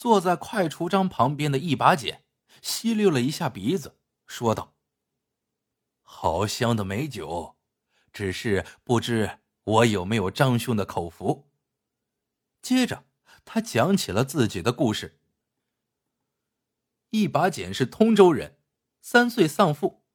[0.00, 2.24] 坐在快厨章旁边的一把剪
[2.62, 4.74] 吸溜了一下鼻子，说道
[6.00, 7.58] ：“好香的美酒，
[8.10, 11.50] 只是不知我有没有张兄的口福。”
[12.62, 13.04] 接着，
[13.44, 15.20] 他讲起了自己的故事。
[17.10, 18.58] 一把剪是通州人，
[19.02, 20.06] 三岁丧父，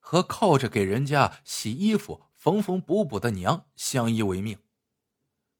[0.00, 4.58] 和靠着给人家洗衣服、缝缝补补的娘相依为命。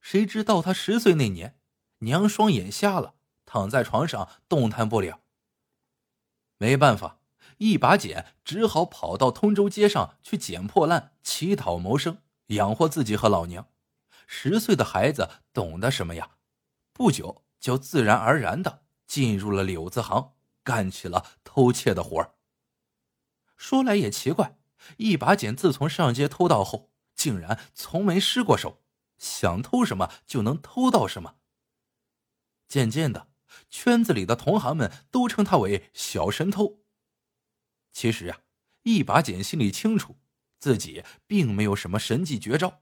[0.00, 1.60] 谁知道他十岁那年，
[1.98, 3.14] 娘双眼瞎了，
[3.50, 5.22] 躺在床上动弹不了。
[6.56, 7.18] 没办法，
[7.58, 13.66] 一把剪只好跑到通州街上去捡破烂，乞讨谋生，养活自己和老娘。
[14.28, 16.36] 十岁的孩子懂得什么呀？
[16.92, 22.36] 不久就自然而然的进入了柳子行，干起了偷窃的活儿。
[23.56, 24.56] 说来也奇怪，
[24.98, 28.80] 一把剪自从上街偷盗后，竟然从没失过手。
[29.18, 31.34] 想偷什么就能偷到什么。
[32.68, 33.26] 渐渐的，
[33.70, 36.80] 圈子里的同行们都称他为“小神偷”。
[37.92, 38.40] 其实啊，
[38.82, 40.16] 一把剪心里清楚，
[40.58, 42.80] 自己并没有什么神迹绝招，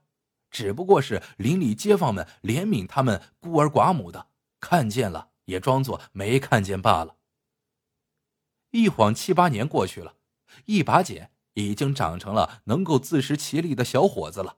[0.51, 4.27] 只不过是邻里街坊们怜悯他们孤儿寡母的，
[4.59, 7.15] 看见了也装作没看见罢了。
[8.71, 10.15] 一晃七八年过去了，
[10.65, 14.57] 一把剪已经长成了能够自食其力的小伙子了。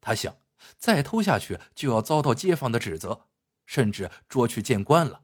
[0.00, 0.36] 他想。
[0.76, 3.28] 再偷下去就要遭到街坊的指责，
[3.64, 5.22] 甚至捉去见官了。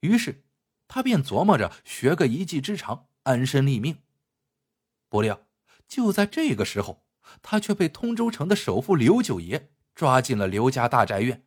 [0.00, 0.44] 于是，
[0.86, 4.02] 他便琢磨着学个一技之长，安身立命。
[5.08, 5.46] 不料，
[5.86, 7.04] 就在这个时候，
[7.42, 11.44] 他却被通州城的首富刘九爷抓进了刘家大宅院。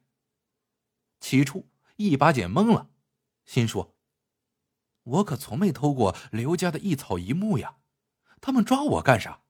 [1.20, 2.90] 起初，一把剪懵了，
[3.46, 3.96] 心说
[5.04, 7.78] ：“我可从没偷过刘家的一草一木呀，
[8.42, 9.44] 他们抓我干啥？”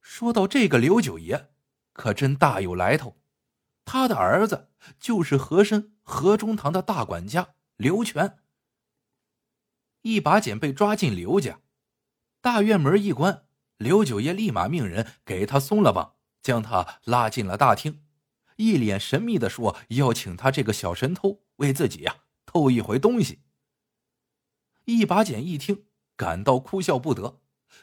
[0.00, 1.52] 说到这个刘九爷，
[1.92, 3.19] 可真大有来头。
[3.92, 4.68] 他的儿子
[5.00, 8.38] 就是和珅和中堂的大管家刘全。
[10.02, 11.58] 一把剪被抓进刘家，
[12.40, 13.46] 大院门一关，
[13.78, 18.04] 刘九爷立马命人给他松了绑，将他拉进了大厅，
[18.54, 23.42] 一脸神秘的说：“要请他这个小神偷为自己呀偷一回东西。”
[24.86, 27.40] 一把剪一听，感到哭笑不得。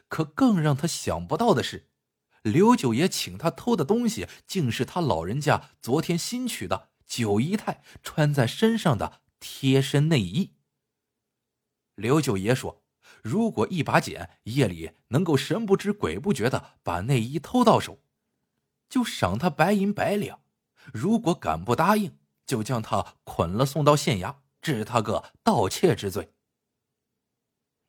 [0.07, 1.89] 可更让他想不到的是。
[2.51, 10.53] 刘九爷请他偷的东西，竟是他老人家昨天新取的九姨太穿在身上的贴身内衣。
[11.95, 12.83] 刘九爷说
[13.23, 17.99] ：“如果一把剪夜里能够神不知鬼不觉的把内衣偷到手，
[18.87, 20.39] 就赏他白银百两；
[20.93, 26.33] 如果敢不答应，就将他捆了送到县衙，治他个盗窃之罪。”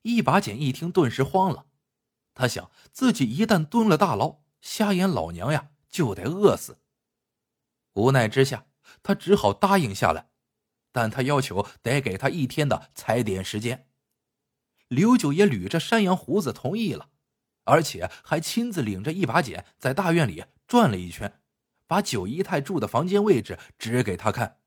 [0.02, 1.66] 一把剪一听，顿时慌了。
[2.34, 4.40] 他想，自己一旦蹲了大牢。
[4.60, 6.78] 瞎眼老娘呀，就得饿死。
[7.94, 8.66] 无奈之下，
[9.02, 10.28] 他只好答应下来，
[10.92, 13.88] 但他要求得给他一天的踩点时间。
[14.88, 17.10] 刘九爷捋着山羊胡子同意了，
[17.64, 21.40] 而且还亲自领着一把剪在大院里转了一圈，
[21.86, 24.60] 把九姨太住的房间位置指给他看。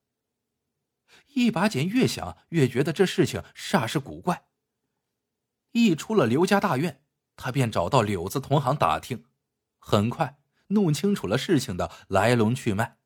[1.33, 4.47] 一把剪越想越觉得这事情煞是古怪。
[5.71, 7.01] 一出了刘家大院，
[7.35, 9.25] 他便找到柳子同行打听。
[9.81, 10.37] 很快
[10.67, 12.99] 弄清楚了事情的来龙去脉。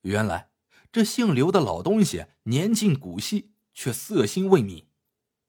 [0.00, 0.50] 原来
[0.90, 4.86] 这姓刘的老东西年近古稀，却色心未泯。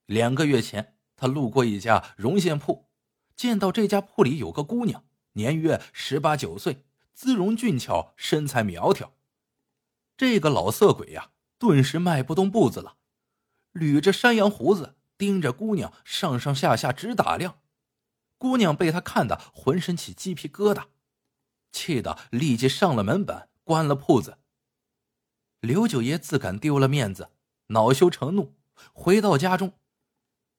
[0.06, 2.90] 两个月前，他路过一家绒线铺，
[3.36, 9.14] 见到这家铺里有个姑娘，年约十八九岁，姿容俊俏，身材苗条。
[10.18, 12.98] 这个老色鬼呀，顿时迈不动步子了，
[13.74, 17.60] 捋着山羊胡子，盯着姑娘上上下下直打量。
[18.46, 20.84] 姑娘被他看得浑身起鸡皮疙瘩，
[21.72, 24.38] 气得立即上了门板，关了铺子。
[25.62, 27.32] 刘九爷自感丢了面子，
[27.70, 28.54] 恼羞成怒，
[28.94, 29.74] 回到家中，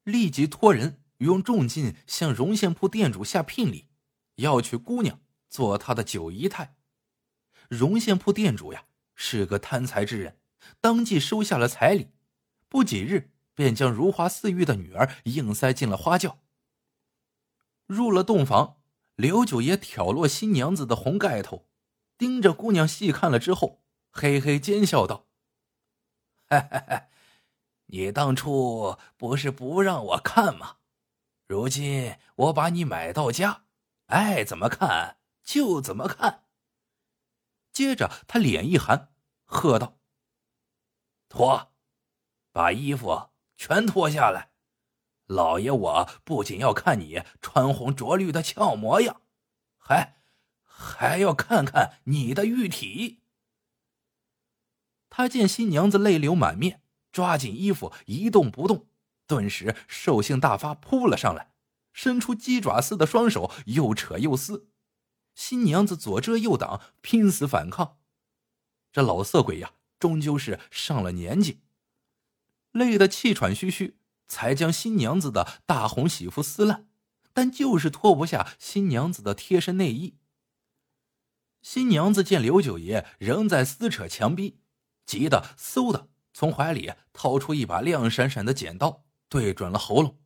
[0.03, 3.87] 立即托人用重金向绒线铺店主下聘礼，
[4.35, 6.75] 要娶姑娘做他的九姨太。
[7.69, 8.83] 绒线铺店主呀
[9.15, 10.37] 是个贪财之人，
[10.81, 12.09] 当即收下了彩礼，
[12.67, 16.41] 不几日便将如花似玉的女儿硬塞进了花轿。
[17.87, 18.77] 入了洞房，
[19.15, 21.67] 刘九爷挑落新娘子的红盖头，
[22.17, 23.81] 盯着姑娘细看了之后，
[24.11, 25.25] 嘿嘿奸笑道
[27.87, 30.77] ：“你当初不是不让我看吗？
[31.47, 33.63] 如今我把你买到家，
[34.07, 36.43] 爱怎么看就怎么看。”
[37.71, 39.13] 接着他脸一寒，
[39.45, 39.97] 喝道
[41.29, 41.71] ：“脱，
[42.51, 44.51] 把衣服全脱下来。”
[45.27, 49.21] 老爷，我不仅要看你穿红着绿的俏模样，
[49.77, 50.15] 还
[50.63, 53.21] 还要看看你的玉体。
[55.09, 56.81] 他见新娘子泪流满面，
[57.11, 58.87] 抓紧衣服一动不动，
[59.25, 61.51] 顿时兽性大发，扑了上来，
[61.91, 64.69] 伸出鸡爪似的双手，又扯又撕。
[65.33, 67.97] 新娘子左遮右挡，拼死反抗。
[68.91, 71.61] 这老色鬼呀，终究是上了年纪，
[72.71, 73.97] 累得气喘吁吁，
[74.27, 76.87] 才将新娘子的大红喜服撕烂，
[77.33, 80.17] 但就是脱不下新娘子的贴身内衣。
[81.61, 84.59] 新娘子见刘九爷仍在撕扯墙壁，
[85.05, 90.19] 急得嗖的从怀里掏出一把亮闪闪的剪刀，对准了喉咙。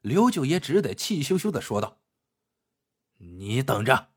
[0.00, 2.00] 刘九爷只得气咻咻的说道
[3.18, 4.08] ：“你等着，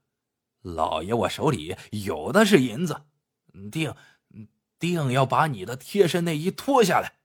[0.61, 3.05] 老爷我手里有的是银子，
[3.71, 3.93] 定
[4.79, 7.19] 定要把你的贴身内衣脱下来。”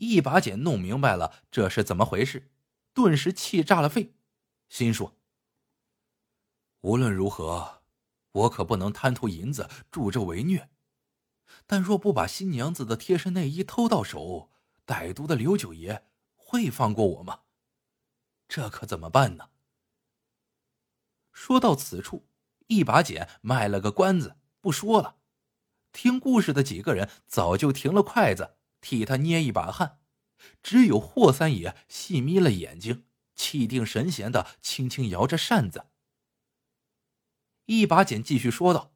[0.00, 2.50] 一把剪弄明白了这是怎么回事，
[2.94, 4.14] 顿时气炸了肺，
[4.70, 5.14] 心说。
[6.80, 7.82] 无论如何，
[8.32, 10.70] 我可不能贪图银子助纣为虐。
[11.66, 14.50] 但若不把新娘子的贴身内衣偷到手，
[14.86, 17.40] 歹毒的刘九爷会放过我吗？
[18.48, 19.50] 这可怎么办呢？
[21.30, 22.26] 说到此处，
[22.68, 25.18] 一把剪卖了个关子，不说了。
[25.92, 29.98] 听故事的几个人早就停了筷子，替他捏一把汗。
[30.62, 33.04] 只有霍三爷细眯了眼睛，
[33.34, 35.86] 气定神闲的轻轻摇着扇子。
[37.66, 38.94] 一把剪继续说道：“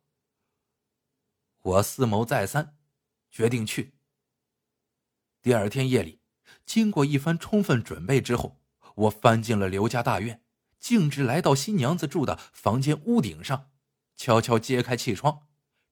[1.63, 2.77] 我思谋再三，
[3.31, 3.95] 决定去。
[5.43, 6.21] 第二天夜里，
[6.65, 8.61] 经过一番充分准备之后，
[8.95, 10.43] 我翻进了刘家大院，
[10.81, 13.71] 径直来到新娘子住的房间屋顶上，
[14.17, 15.47] 悄悄揭开气窗，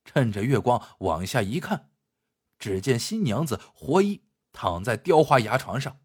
[0.05, 1.92] 趁着月光往下一看，
[2.63, 4.23] 只见新娘子活衣
[4.53, 5.99] 躺在雕花牙床上，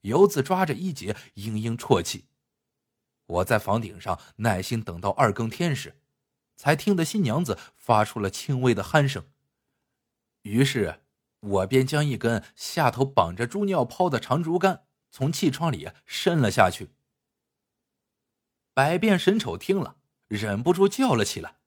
[0.00, 2.26] 游子抓着衣节嘤嘤啜泣。
[3.26, 5.98] 我在房顶上耐心等到二更天时。”
[6.60, 9.30] 才听得新娘子发出了轻微的鼾声，
[10.42, 11.06] 于是
[11.40, 16.90] 我便将一根下头绑着猪尿泡的长竹竿从气窗里伸了下去。
[18.74, 19.96] 百变神丑听了，
[20.28, 21.60] 忍不住叫了起来：“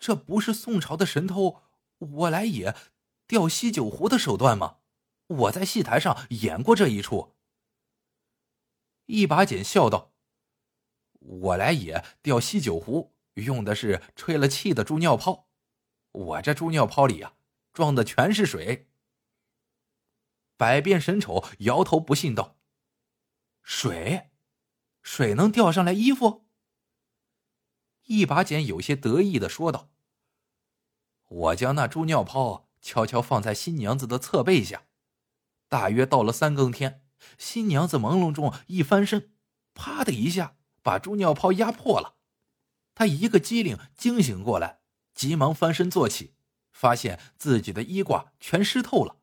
[0.00, 1.64] 这不是宋朝的神偷
[1.98, 2.74] 我来也
[3.26, 4.78] 钓西九湖的手段吗？
[5.26, 7.36] 我在戏台上演过这一出。”
[9.06, 10.12] 一把剪笑道
[11.20, 15.48] ：“我来也钓西九湖。”用的是吹了气的猪尿泡，
[16.10, 17.36] 我这猪尿泡里呀，
[17.72, 18.90] 装的全是水。
[20.56, 22.58] 百变神丑摇头不信道
[23.62, 24.30] ：“水，
[25.02, 26.48] 水能钓上来衣服？”
[28.06, 29.92] 一把剪有些得意的说道
[31.28, 34.84] ：“我将那猪尿泡悄悄放在新娘子的侧背下，
[35.68, 37.04] 大约到了三更天，
[37.36, 39.32] 新娘子朦胧中一翻身，
[39.74, 42.16] 啪的一下把猪尿泡压破了。”
[42.94, 44.80] 他一个机灵，惊醒过来，
[45.14, 46.34] 急忙翻身坐起，
[46.72, 49.18] 发现自己的衣褂全湿透了。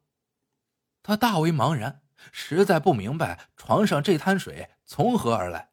[1.03, 5.71] 他大为茫然，实在不明白床上这滩水从何而来。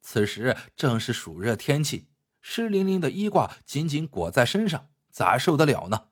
[0.00, 2.08] 此时正是暑热天气，
[2.40, 4.88] 湿淋淋的衣褂紧紧裹在身上，
[5.18, 6.10] 咋受得了呢？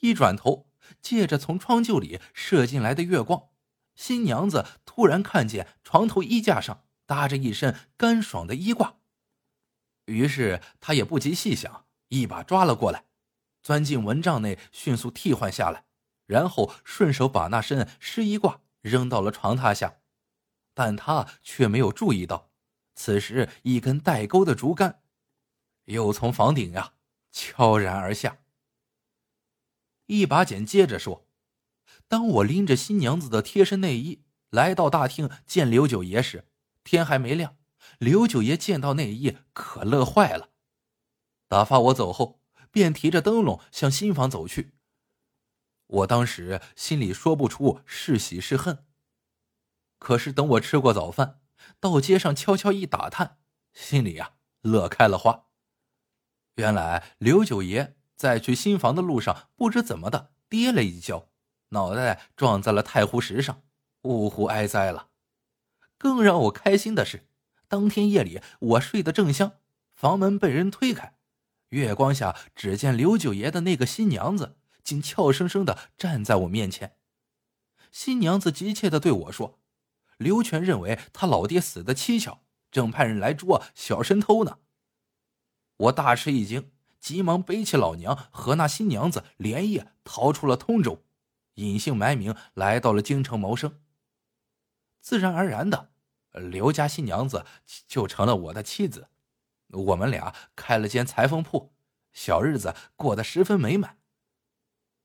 [0.00, 0.68] 一转头，
[1.00, 3.48] 借着从窗臼里射进来的月光，
[3.94, 8.96] 新娘子突然看见床头衣架上搭着一身干爽的衣褂。
[10.04, 13.06] 于是他也不及细想，一把抓了过来，
[13.62, 15.86] 钻进蚊帐内，迅速替换下来，
[16.26, 20.00] 然后顺手把那身湿衣褂扔到了床榻下。
[20.74, 22.50] 但他却没有注意到，
[22.94, 25.00] 此时一根带钩的竹竿
[25.86, 26.92] 又从房顶呀
[27.36, 28.38] 悄然而下。
[30.06, 31.28] 一把剪接着说
[32.08, 36.48] ：“当我拎着新娘子的贴身内衣来到大厅见刘九爷时，
[36.82, 37.58] 天还没亮。”
[37.98, 40.48] 刘九爷见到内衣，可乐坏了。
[41.46, 42.40] 打发我走后，
[42.70, 44.72] 便提着灯笼向新房走去。
[45.86, 48.86] 我当时心里说不出是喜是恨。
[49.98, 51.42] 可是等我吃过早饭，
[51.78, 53.38] 到街上悄悄一打探，
[53.74, 55.45] 心里呀乐开了花。
[56.56, 61.28] 原来刘九爷在去新房的路上，不知怎么的跌了一跤，
[61.70, 63.62] 脑袋撞在了太湖石上，
[64.02, 65.08] 呜呼哀哉了。
[65.98, 67.26] 更让我开心的是。
[67.68, 69.54] 当天夜里，我睡得正香，
[69.94, 71.14] 房门被人推开，
[71.70, 76.96] 月光下，只见刘九爷的那个新娘子竟俏生生的站在我面前。
[77.90, 79.58] 新娘子急切的对我说
[80.16, 82.38] ：“刘全认为他老爹死的蹊跷，
[82.70, 84.58] 正派人来捉小神偷呢。”
[85.76, 91.04] 我大吃一惊，急忙背起老娘和那新娘子，连夜逃出了通州，
[91.54, 93.80] 隐姓埋名来到了京城谋生。
[95.00, 95.92] 自然而然的。
[96.32, 97.46] 刘家新娘子
[97.88, 99.08] 就成了我的妻子，
[99.68, 101.72] 我们俩开了间裁缝铺，
[102.12, 103.96] 小日子过得十分美满。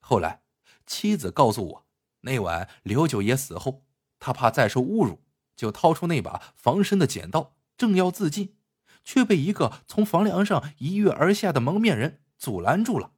[0.02, 0.44] 后来，
[0.86, 1.86] 妻子告诉我，
[2.20, 3.86] 那晚刘九爷死后，
[4.20, 5.24] 他怕再受侮辱，
[5.56, 8.58] 就掏出那把防身的剪刀，正要自尽，
[9.04, 13.14] 却被一个从房梁上一跃而下的蒙面人阻拦住了。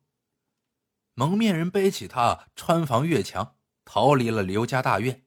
[1.14, 5.26] 蒙面人背起他，穿房越墙，逃离了刘家大院，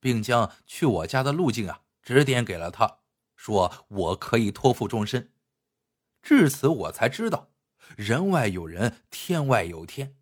[0.00, 3.00] 并将去我家的路径啊指点给了他，
[3.34, 5.32] 说我可以托付终身。
[6.22, 7.50] 至此，我才知道，
[7.96, 10.16] 人外有人，天外有天。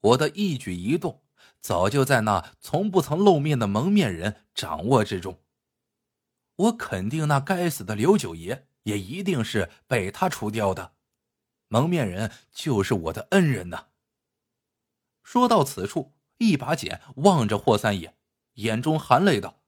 [0.00, 1.22] 我的一举一动，
[1.60, 5.42] 早就在那从不曾露面的蒙面人掌握之中。
[6.56, 10.94] 我肯定，那该死的刘九爷也一定是被他除掉的。
[11.68, 13.88] 蒙面人就是我的恩人呐。
[15.22, 18.16] 说到此处，一把剪望着霍三爷，
[18.54, 19.62] 眼中含泪道：“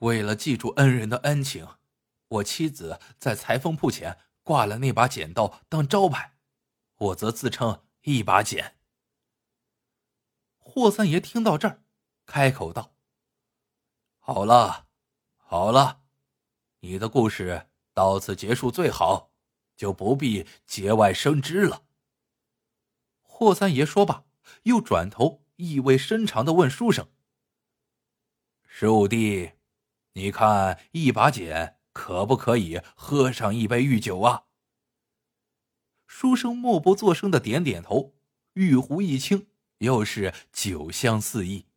[0.00, 1.66] 为了记住恩人的恩情。”
[2.28, 6.36] 我妻子在裁缝铺前挂了那把剪刀当招牌，
[6.98, 8.76] 我则自称一把剪。
[10.58, 11.82] 霍三爷听到这儿，
[12.26, 12.94] 开口道
[14.20, 14.87] ：“好了，
[15.50, 16.02] 好了，
[16.80, 19.32] 你的故事到此结束最好，
[19.74, 21.84] 就不必节外生枝了。”
[23.24, 24.26] 霍三爷说罢，
[24.64, 27.08] 又转头意味深长的问书生
[28.68, 29.52] ：“十五弟，
[30.12, 34.44] 你看一把剪？”可不可以喝上一杯御酒啊？
[36.06, 38.14] 书生默不作声的点点头，
[38.52, 41.67] 玉壶一倾，又是酒香四溢。